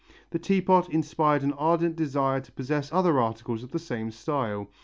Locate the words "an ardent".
1.43-1.95